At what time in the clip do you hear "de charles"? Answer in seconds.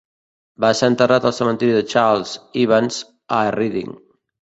1.77-2.35